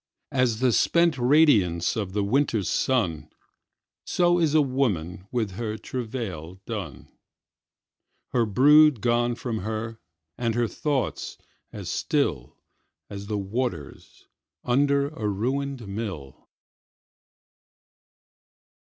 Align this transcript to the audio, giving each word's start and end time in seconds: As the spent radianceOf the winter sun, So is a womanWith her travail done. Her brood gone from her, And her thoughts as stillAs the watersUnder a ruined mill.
As 0.31 0.61
the 0.61 0.71
spent 0.71 1.13
radianceOf 1.17 2.13
the 2.13 2.23
winter 2.23 2.63
sun, 2.63 3.29
So 4.03 4.39
is 4.39 4.55
a 4.55 4.57
womanWith 4.57 5.51
her 5.51 5.77
travail 5.77 6.55
done. 6.65 7.15
Her 8.29 8.47
brood 8.47 9.01
gone 9.01 9.35
from 9.35 9.59
her, 9.59 10.01
And 10.39 10.55
her 10.55 10.67
thoughts 10.67 11.37
as 11.71 11.87
stillAs 11.89 12.47
the 13.27 13.37
watersUnder 13.37 15.15
a 15.15 15.29
ruined 15.29 15.87
mill. 15.87 16.49